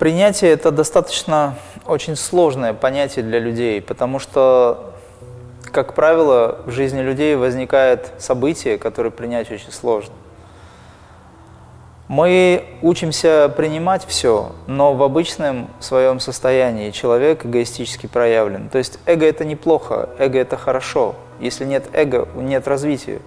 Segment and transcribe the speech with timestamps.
[0.00, 4.94] Принятие– это достаточно очень сложное понятие для людей, потому что,
[5.72, 10.14] как правило, в жизни людей возникает событие, которое принять очень сложно.
[12.08, 18.70] Мы учимся принимать все, но в обычном своем состоянии человек эгоистически проявлен.
[18.70, 21.14] То есть эго это неплохо, эго это хорошо.
[21.40, 23.20] Если нет эго, нет развития.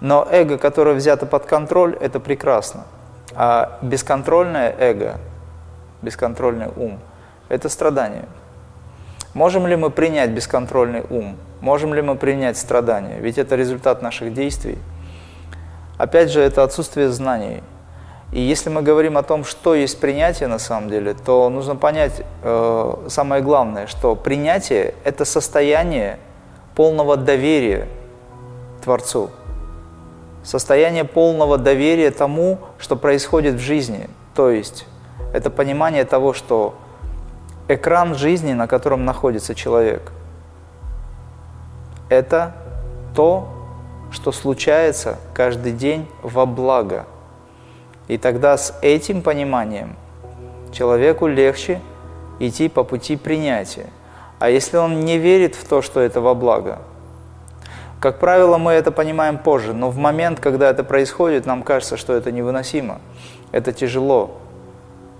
[0.00, 2.86] Но эго, которое взято под контроль, это прекрасно.
[3.36, 5.20] А бесконтрольное эго,
[6.02, 6.98] бесконтрольный ум,
[7.48, 8.24] это страдание.
[9.34, 11.36] Можем ли мы принять бесконтрольный ум?
[11.60, 13.18] Можем ли мы принять страдание?
[13.20, 14.78] Ведь это результат наших действий.
[15.96, 17.62] Опять же, это отсутствие знаний.
[18.32, 22.22] И если мы говорим о том, что есть принятие на самом деле, то нужно понять
[22.42, 26.18] э, самое главное, что принятие– это состояние
[26.74, 27.88] полного доверия
[28.82, 29.30] Творцу,
[30.42, 34.08] состояние полного доверия тому, что происходит в жизни.
[34.34, 34.86] То есть
[35.32, 36.74] это понимание того, что
[37.68, 40.12] экран жизни, на котором находится человек,
[42.08, 42.54] это
[43.14, 43.48] то,
[44.10, 47.06] что случается каждый день во благо–
[48.08, 49.96] и тогда с этим пониманием
[50.70, 51.80] человеку легче
[52.40, 53.86] идти по пути принятия.
[54.38, 56.80] А если он не верит в то, что это во благо,
[58.00, 62.12] как правило, мы это понимаем позже, но в момент, когда это происходит, нам кажется, что
[62.12, 63.00] это невыносимо,
[63.50, 64.41] это тяжело.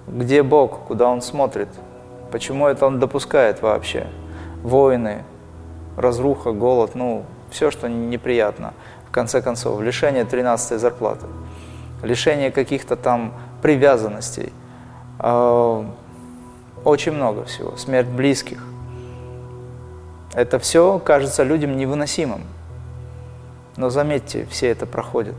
[0.06, 1.68] Где Бог, куда Он смотрит?
[2.30, 4.06] Почему это Он допускает вообще?
[4.62, 5.24] Войны,
[5.96, 8.74] разруха, голод, ну, все, что неприятно.
[9.08, 11.26] В конце концов, лишение 13 зарплаты
[12.02, 14.52] лишение каких-то там привязанностей,
[15.18, 15.86] а,
[16.84, 18.64] очень много всего, смерть близких.
[20.34, 22.42] Это все кажется людям невыносимым.
[23.76, 25.36] Но заметьте, все это проходят.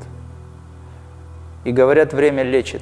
[1.66, 2.82] И говорят, время лечит.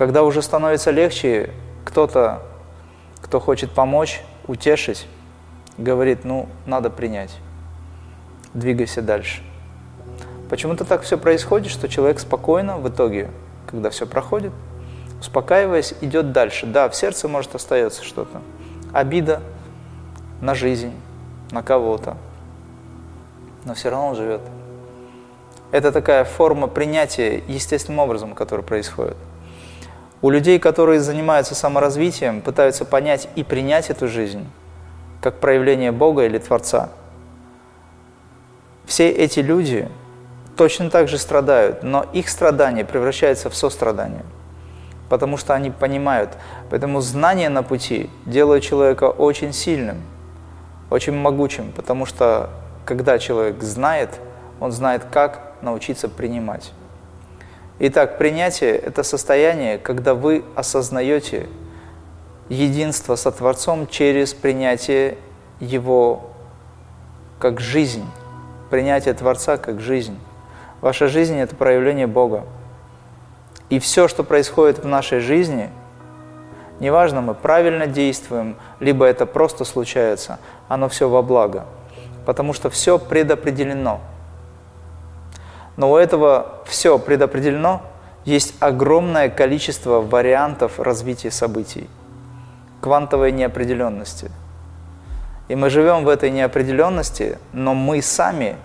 [0.00, 1.50] Когда уже становится легче,
[1.84, 2.40] кто-то,
[3.20, 5.06] кто хочет помочь, утешить,
[5.76, 7.36] говорит, ну, надо принять.
[8.54, 9.42] Двигайся дальше.
[10.48, 13.28] Почему-то так все происходит, что человек спокойно в итоге,
[13.66, 14.52] когда все проходит,
[15.20, 16.64] успокаиваясь, идет дальше.
[16.64, 18.40] Да, в сердце может остается что-то.
[18.94, 19.42] Обида
[20.40, 20.94] на жизнь,
[21.50, 22.16] на кого-то.
[23.66, 24.40] Но все равно он живет.
[25.72, 29.18] Это такая форма принятия естественным образом, который происходит.
[30.22, 34.46] У людей, которые занимаются саморазвитием, пытаются понять и принять эту жизнь
[35.22, 36.90] как проявление Бога или Творца.
[38.84, 39.88] Все эти люди
[40.56, 44.24] точно так же страдают, но их страдание превращается в сострадание,
[45.08, 46.36] потому что они понимают.
[46.70, 50.02] Поэтому знание на пути делает человека очень сильным,
[50.90, 52.50] очень могучим, потому что
[52.84, 54.18] когда человек знает,
[54.58, 56.72] он знает, как научиться принимать.
[57.82, 61.48] Итак, принятие– это состояние, когда вы осознаете
[62.50, 65.16] единство со Творцом через принятие
[65.60, 66.26] Его
[67.38, 68.04] как жизнь,
[68.68, 70.18] принятие Творца как жизнь.
[70.82, 72.44] Ваша жизнь– это проявление Бога.
[73.70, 75.70] И все, что происходит в нашей жизни,
[76.80, 80.38] неважно, мы правильно действуем, либо это просто случается,
[80.68, 81.64] оно все во благо.
[82.26, 84.02] Потому что все предопределено.
[85.76, 87.82] Но у этого все предопределено,
[88.24, 91.88] есть огромное количество вариантов развития событий,
[92.80, 94.30] квантовой неопределенности.
[95.48, 98.56] И мы живем в этой неопределенности, но мы сами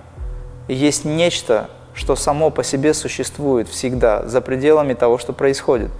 [0.68, 5.92] есть нечто, что само по себе существует всегда, за пределами того, что происходит.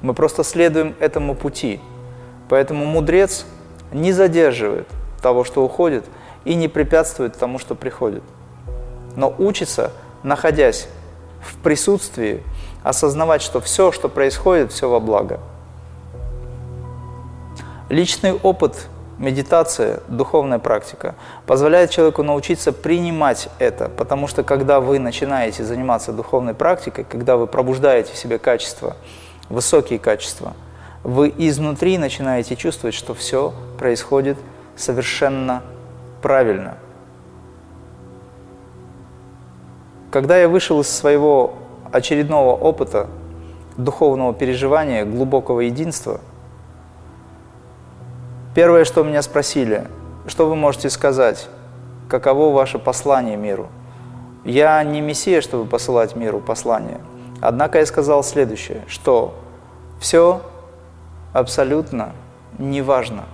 [0.00, 1.80] Мы просто следуем этому пути.
[2.48, 3.44] Поэтому мудрец
[3.92, 4.88] не задерживает
[5.20, 6.04] того, что уходит,
[6.44, 8.22] и не препятствует тому, что приходит.
[9.16, 10.88] Но учится, находясь
[11.40, 12.42] в присутствии,
[12.82, 15.40] осознавать, что все, что происходит, все во благо.
[17.88, 18.86] Личный опыт
[19.18, 21.14] медитация, духовная практика
[21.46, 27.46] позволяет человеку научиться принимать это, потому что когда вы начинаете заниматься духовной практикой, когда вы
[27.46, 28.96] пробуждаете в себе качества,
[29.48, 30.54] высокие качества,
[31.04, 34.38] вы изнутри начинаете чувствовать, что все происходит
[34.76, 35.62] совершенно
[36.20, 36.78] правильно.
[40.12, 41.54] Когда я вышел из своего
[41.90, 43.08] очередного опыта,
[43.76, 46.20] духовного переживания, глубокого единства–
[48.54, 49.86] Первое, что меня спросили,
[50.26, 51.48] что вы можете сказать,
[52.06, 53.68] каково ваше послание миру?
[54.44, 57.00] Я не мессия, чтобы посылать миру послание.
[57.40, 59.34] Однако я сказал следующее, что
[59.98, 60.42] все
[61.32, 62.12] абсолютно
[62.58, 63.24] неважно.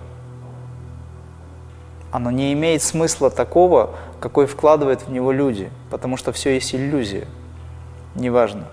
[2.13, 7.27] Оно не имеет смысла такого, какой вкладывают в него люди, потому что все есть иллюзия.
[8.15, 8.65] Неважно.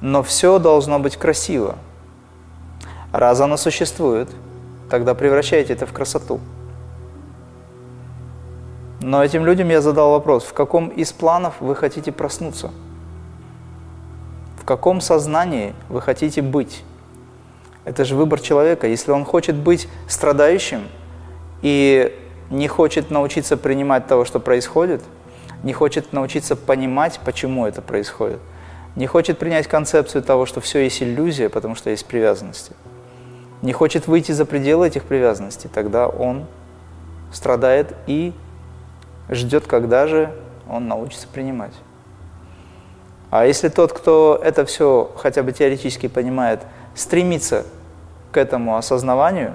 [0.00, 1.76] Но все должно быть красиво.
[3.12, 4.28] Раз оно существует,
[4.90, 6.40] тогда превращайте это в красоту.
[9.00, 12.70] Но этим людям я задал вопрос, в каком из планов вы хотите проснуться?
[14.60, 16.82] В каком сознании вы хотите быть?
[17.84, 18.88] Это же выбор человека.
[18.88, 20.88] Если он хочет быть страдающим
[21.62, 22.18] и
[22.50, 25.02] не хочет научиться принимать того, что происходит,
[25.62, 28.38] не хочет научиться понимать, почему это происходит,
[28.94, 32.72] не хочет принять концепцию того, что все есть иллюзия, потому что есть привязанности,
[33.62, 36.46] не хочет выйти за пределы этих привязанностей, тогда он
[37.32, 38.32] страдает и
[39.28, 40.32] ждет, когда же
[40.68, 41.72] он научится принимать.
[43.30, 46.60] А если тот, кто это все хотя бы теоретически понимает,
[46.94, 47.64] стремится
[48.30, 49.54] к этому осознаванию,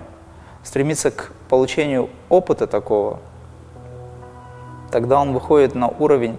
[0.64, 3.20] стремится к получению опыта такого,
[4.92, 6.38] тогда он выходит на уровень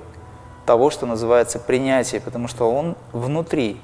[0.67, 3.81] того, что называется принятие, потому что он внутри,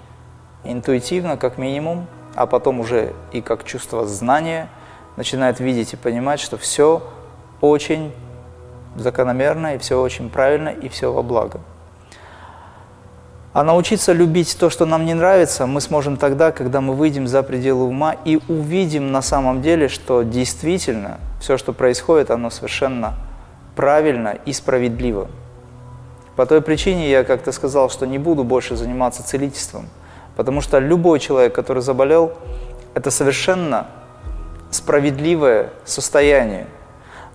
[0.64, 4.68] интуитивно как минимум, а потом уже и как чувство знания,
[5.16, 7.02] начинает видеть и понимать, что все
[7.60, 8.12] очень
[8.94, 11.60] закономерно, и все очень правильно, и все во благо.
[13.52, 17.42] А научиться любить то, что нам не нравится, мы сможем тогда, когда мы выйдем за
[17.42, 23.14] пределы ума и увидим на самом деле, что действительно все, что происходит, оно совершенно
[23.74, 25.28] правильно и справедливо.
[26.36, 29.88] По той причине я как-то сказал, что не буду больше заниматься целительством,
[30.36, 32.34] потому что любой человек, который заболел,
[32.94, 33.86] это совершенно
[34.70, 36.66] справедливое состояние–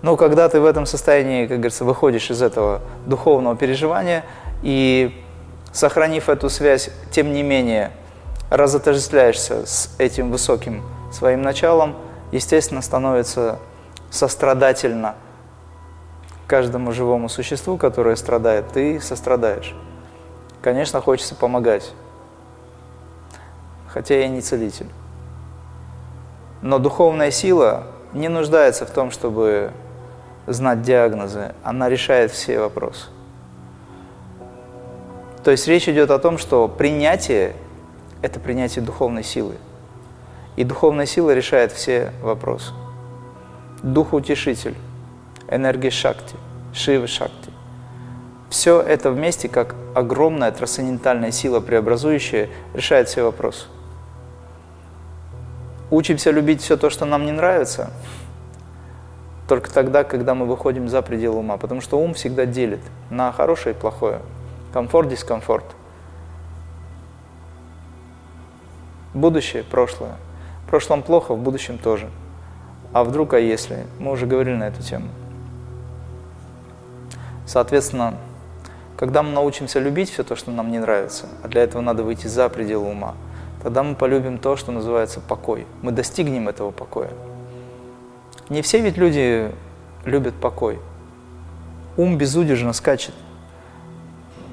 [0.04, 4.26] но когда ты в этом состоянии, как говорится, выходишь из этого духовного переживания
[4.62, 5.23] и,
[5.74, 7.92] сохранив эту связь, тем не менее,
[8.50, 11.96] разотождествляешься с этим высоким своим началом,
[12.32, 13.60] естественно, становится
[14.10, 15.16] сострадательно
[16.48, 19.76] каждому живому существу, которое страдает, ты сострадаешь.
[20.62, 21.92] Конечно, хочется помогать,
[23.88, 24.90] хотя я не целитель.
[26.62, 29.72] Но духовная сила не нуждается в том, чтобы
[30.46, 33.08] знать диагнозы, она решает все вопросы.
[35.44, 37.54] То есть речь идет о том, что принятие–
[38.22, 39.56] это принятие духовной силы.
[40.56, 42.74] И духовная сила решает все вопросы.
[43.82, 44.76] Дух-утешитель,
[45.50, 46.36] энергия шакти,
[46.74, 47.52] шива шакти.
[48.50, 53.66] Все это вместе, как огромная трансцендентальная сила преобразующая, решает все вопросы.
[55.90, 57.92] Учимся любить все то, что нам не нравится–
[59.48, 61.58] только тогда, когда мы выходим за пределы ума.
[61.58, 62.80] Потому что ум всегда делит
[63.10, 64.20] на хорошее и плохое.
[64.74, 65.66] Комфорт, дискомфорт.
[69.14, 70.16] Будущее, прошлое.
[70.66, 72.10] В прошлом плохо, в будущем тоже.
[72.92, 73.86] А вдруг, а если?
[74.00, 75.10] Мы уже говорили на эту тему.
[77.46, 78.16] Соответственно,
[78.98, 82.26] когда мы научимся любить все то, что нам не нравится, а для этого надо выйти
[82.26, 83.14] за пределы ума,
[83.62, 85.68] тогда мы полюбим то, что называется покой.
[85.84, 87.12] Мы достигнем этого покоя.
[88.50, 89.52] Не все ведь люди
[90.04, 90.80] любят покой.
[91.96, 93.14] Ум безудержно скачет.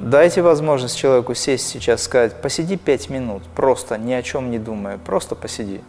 [0.01, 4.97] Дайте возможность человеку сесть сейчас, сказать, посиди пять минут, просто ни о чем не думая,
[4.97, 5.83] просто посиди.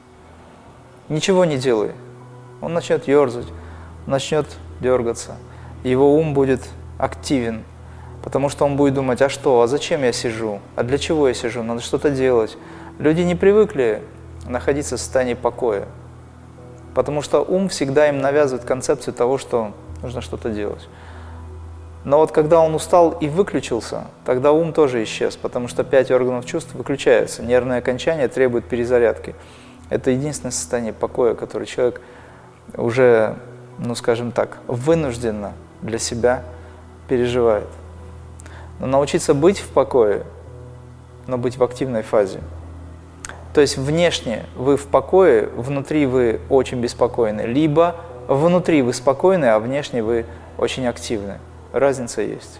[1.07, 1.93] Ничего не делай.
[2.59, 3.47] Он начнет ерзать,
[4.07, 4.47] начнет
[4.81, 5.37] дергаться.
[5.85, 6.59] Его ум будет
[6.97, 7.63] активен,
[8.21, 11.33] потому что он будет думать, а что, а зачем я сижу, а для чего я
[11.33, 12.57] сижу, надо что-то делать.
[12.99, 14.03] Люди не привыкли
[14.45, 15.87] находиться в состоянии покоя.
[16.93, 20.89] Потому что ум всегда им навязывает концепцию того, что нужно что-то делать.
[22.03, 26.45] Но вот когда он устал и выключился, тогда ум тоже исчез, потому что пять органов
[26.45, 27.43] чувств выключаются.
[27.43, 29.35] Нервное окончание требует перезарядки.
[29.89, 32.01] Это единственное состояние покоя, которое человек
[32.75, 33.37] уже,
[33.77, 36.43] ну скажем так, вынужденно для себя
[37.07, 37.67] переживает.
[38.79, 40.23] Но научиться быть в покое,
[41.27, 42.39] но быть в активной фазе–
[43.53, 49.59] то есть внешне вы в покое, внутри вы очень беспокойны, либо внутри вы спокойны, а
[49.59, 50.25] внешне вы
[50.57, 51.39] очень активны.
[51.71, 52.59] Разница есть.